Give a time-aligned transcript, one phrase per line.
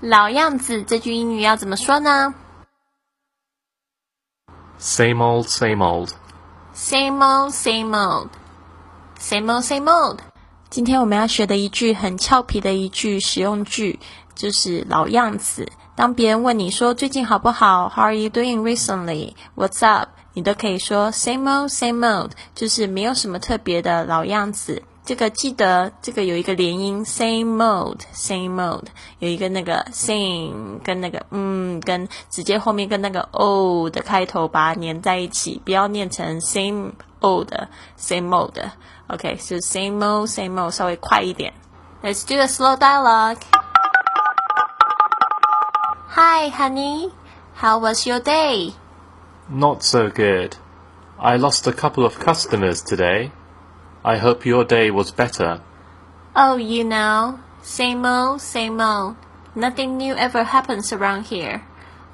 [0.00, 2.32] 老样子这句英语要怎么说呢
[4.78, 6.10] ？Same old, same old.
[6.72, 8.28] Same old, same old.
[9.18, 10.20] Same old, same old.
[10.70, 13.98] 今天我们要学的一句很俏皮的一句实用句，
[14.36, 15.68] 就是老样子。
[15.96, 19.34] 当别人问你说最近好不好，How are you doing recently?
[19.56, 20.10] What's up?
[20.34, 24.84] 你都可以说 Same old, same old，就是没有什么特别的老样子。
[25.07, 28.85] 这个记得，这个有一个连音，same mode，same mode，
[29.19, 41.53] 有一个那个 same 跟那个嗯，跟直接后面跟那个 o 的开头把它连在一起，不要念成 same old，same mode。OK，是 same mode，same mode，稍微快一点。
[42.01, 43.39] Let's do a slow dialogue.
[46.15, 47.11] Hi, honey.
[47.55, 48.73] How was your day?
[49.49, 50.53] Not so good.
[51.17, 53.31] I lost a couple of customers today.
[54.07, 55.61] I hope your day was better.
[56.35, 59.15] Oh, you know, same old, same old.
[59.55, 61.61] Nothing new ever happens around here.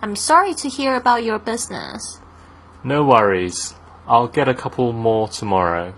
[0.01, 2.19] I'm sorry to hear about your business.
[2.83, 3.73] No worries.
[4.07, 5.93] I'll get a couple more tomorrow.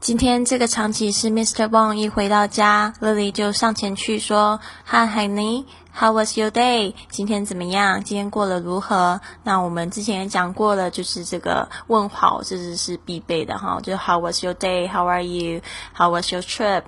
[0.00, 1.68] 今天这个场景是 Mr.
[1.68, 5.64] Wang 一回到家，Lily 就上前去说：“Hi, honey,
[5.99, 6.93] how was your day？
[7.09, 8.01] 今天怎么样？
[8.01, 13.81] 今天过得如何？”那我们之前也讲过了，就是这个问好，这是是必备的哈。
[13.81, 14.87] 就是 How was your day?
[14.87, 15.59] How are you?
[15.93, 16.83] How was your trip?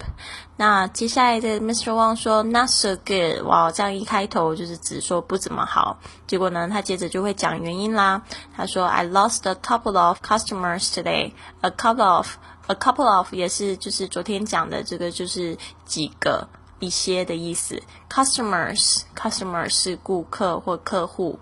[0.55, 1.91] 那接下来的 Mr.
[1.91, 3.41] Wang 说 Not so good。
[3.43, 5.99] 哇，这样一开头就是只说不怎么好。
[6.25, 8.21] 结果呢，他接着就会讲原因啦。
[8.55, 11.33] 他说：“I lost a couple of customers today.
[11.59, 12.27] A couple of。”
[12.67, 16.47] A couple of 也是就是昨天讲的这个就是几个
[16.80, 17.82] 一些的意思。
[18.10, 21.38] Customers customers 是顾客或客户。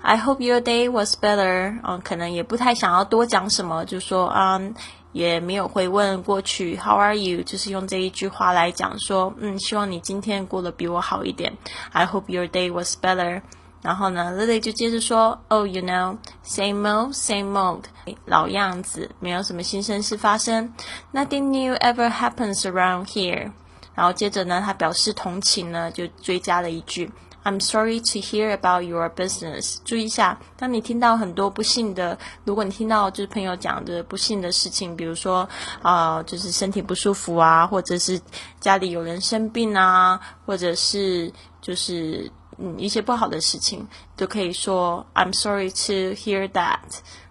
[0.00, 1.78] I hope your day was better。
[1.84, 4.60] 嗯，可能也不太想要多讲什么，就说啊，
[5.12, 6.76] 也没有回问过去。
[6.76, 7.42] How are you？
[7.42, 11.56] 就是用这一句话来讲说，嗯，希望你今天过得比我好一点。
[11.92, 13.42] I hope your day was better。
[13.80, 17.82] 然后呢，Lily 就接着说：“Oh, you know, same old, same old，
[18.26, 20.72] 老样子，没有什么新鲜事发生。
[21.12, 23.50] Nothing new ever happens around here。”
[23.97, 27.11] 然后接着呢，他表示同情呢，就追加了一句
[27.43, 32.15] ：“I'm sorry to hear about your business。”注意一下，当你听到很多不幸的，
[32.45, 35.49] 如果你听到就是朋友讲的不幸的事情，比如说
[35.81, 38.21] 啊，就是身体不舒服啊，或者是
[38.59, 42.31] 家里有人生病啊，或者是就是。
[42.59, 46.79] 嗯，一些不好的事情都可以说 "I'm sorry to hear that"，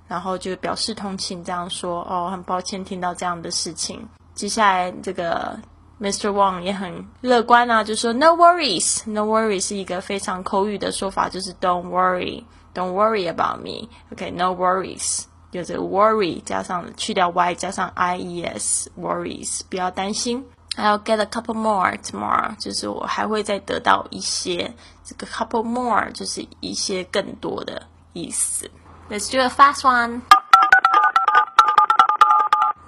[0.06, 4.08] 然后就表示同情，这样说哦，很抱歉听到这样的事情。
[4.36, 5.58] 接下来这个
[5.99, 6.31] Mr.
[6.31, 17.53] Wang 也很乐观啊，就说 "No worries"，"No worries" 是一个非常口语的说法，就是 "Don't worry"，"Don't worry about me"，OK，"No worries"，就这个 worry 加上去掉 y
[17.53, 20.43] 加上 i e s，worries，不要担心。
[20.77, 24.73] I'll get a couple more tomorrow，就是我还会再得到一些。
[25.03, 27.83] 这个 couple more 就是一些更多的
[28.13, 28.71] 意思。
[29.09, 30.21] Let's do a fast one.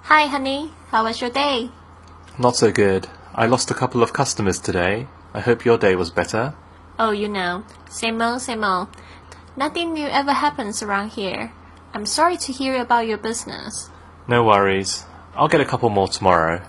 [0.08, 0.70] Hi, honey.
[0.90, 1.68] How was your day?
[2.38, 3.06] Not so good.
[3.34, 5.06] I lost a couple of customers today.
[5.32, 6.54] I hope your day was better.
[6.98, 8.88] Oh, you know, same old, same old.
[9.56, 11.50] Nothing new ever happens around here.
[11.92, 13.88] I'm sorry to hear about your business.
[14.26, 15.04] No worries.
[15.36, 16.60] I'll get a couple more tomorrow.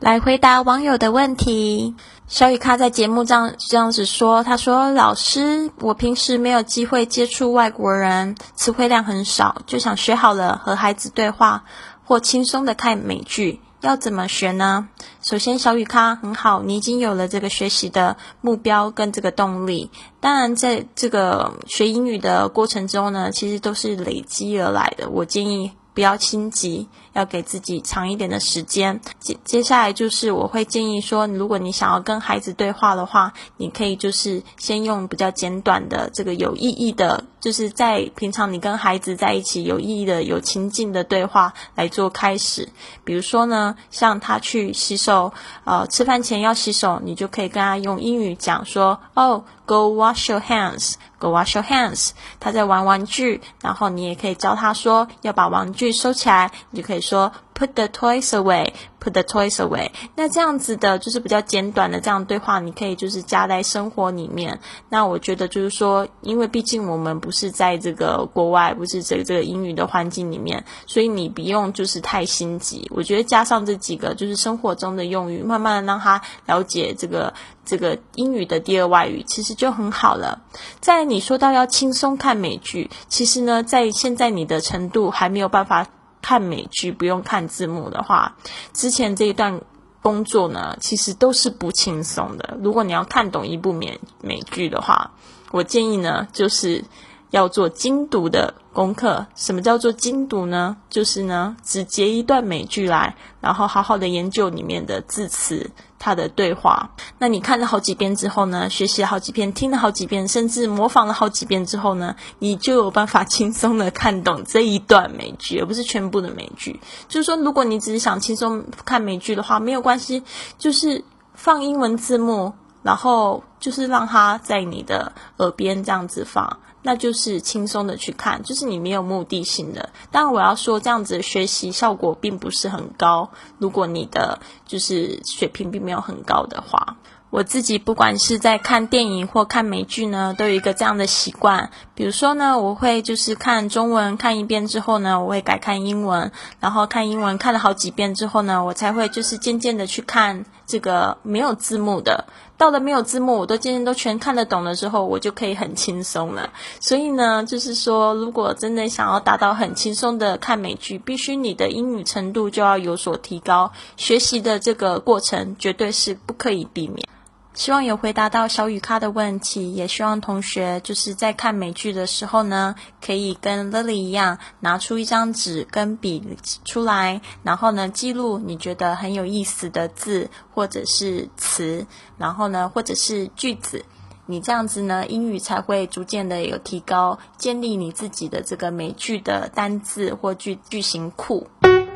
[0.00, 1.94] 来回答网友的问题。
[2.26, 11.64] 小雨咖在节目上这样子说：“他说，老师，我平时没有机会接触外国人，词汇量很少，就想学好了和孩子对话
[12.04, 14.89] 或轻松的看美剧， 要怎么学呢？
[15.21, 19.89] 首先，小雨咖很好，你已经有了这个学习的目标跟这个动力。
[20.19, 25.09] 当然，在这个学英语的过程中呢，其实都是累积而来的。
[25.09, 29.01] 我建议。”不要心急，要给自己长一点的时间。
[29.19, 42.69] 接接下来就是我会建议说，如果你想要跟孩子对话的话，你可以就是先用比较简短的这个有意义的，就是在平常你跟孩子在一起有意义的、有情境的对话来做开始。
[43.03, 45.33] 比如说呢，像他去洗手，
[45.63, 49.43] 呃，吃饭前要洗手，你就可以跟他用英语讲说，哦。
[49.67, 50.93] Go wash your hands.
[51.19, 52.11] Go wash your hands.
[52.39, 58.71] 他在玩玩具，然后你也可以教他说要把玩具收起来，你就可以说 Put the toys away.
[58.99, 59.89] Put the toys away。
[60.15, 64.59] 那这样子的就是比较简短的这样对话，你可以就是加在生活里面。
[64.89, 72.87] 那我觉得就是说，因为毕竟我们不是在这个国外，不是这这个英语的环境里面，所以你不用就是太心急。
[72.93, 77.33] 我觉得加上这几个就是生活中的用语，慢慢的让他了解这个
[77.65, 80.41] 这个英语的第二外语，其实就很好了。
[80.79, 85.87] 在你说到要轻松看美剧，其实呢，在现在你的程度还没有办法。
[86.27, 88.35] 看美剧不用看字幕的话，
[88.73, 89.61] 之前这一段。
[89.99, 92.57] 工作呢，其实都是不轻松的。
[92.61, 95.11] 如果你要看懂一部美美剧的话，
[95.51, 96.85] 我建议呢，就是
[97.31, 99.27] 要做精读的功课。
[99.35, 100.77] 什么叫做精读呢？
[100.89, 105.71] 就是呢，只截一段美剧来，然后好好的研究里面的字词。
[105.99, 108.69] 他的对话，那你看了好几遍之后呢？
[108.69, 112.15] 学习了好几遍，听了好几遍，甚至模仿了好几遍之后呢？
[112.39, 116.79] 你就有办法轻松的看懂这一段美剧，而不是全部的美剧。
[117.07, 120.23] 就是说，如果你只是想轻松看美剧的话，没有关系，
[120.57, 121.03] 就是
[121.33, 122.53] 放英文字幕，
[122.87, 126.59] 然后就是让它在你的耳边这样子放。
[126.83, 129.89] 那就是轻松的去看，就是你没有目的性的。
[130.09, 133.29] 当然，我要说这样子学习效果并不是很高。
[133.57, 136.95] 如果你的就是水平并没有很高的话。
[137.29, 141.71] 我自己不管是在看电影或看美剧呢，都有一个这样的习惯。
[141.93, 146.31] 比如说呢，我会就是看中文看一遍之后呢，我会改看英文，
[146.61, 152.25] 然后看英文看了好几遍之后呢，我才会就是渐渐的去看这个没有字幕的。
[152.57, 156.49] 到了没有字幕，我都渐渐都全看得懂了之后，我就可以很轻松了。
[156.79, 167.07] 所以呢，就是说，如果真的想要达到很轻松的看美剧，必须你的英语程度就要有所提高，学习的这个过程绝对是不可以避免。
[167.57, 181.87] 希望有回答到小雨咖的问题，也希望同学就是在看美剧的时候呢，可以跟 Lily 一样，拿出一张纸跟笔出来，然后呢记录你觉得很有意思的字或者是词，
[182.19, 183.83] 然后呢或者是句子，
[184.27, 191.47] 你这样子呢英语才会逐渐的有提高，建立你自己的这个美剧的单字或句句型库。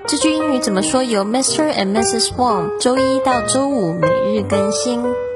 [0.08, 1.04] 这句英语怎么说？
[1.04, 1.72] 由 Mr.
[1.72, 2.31] and Mrs.
[2.36, 5.31] Wang 周一到周五每日更新。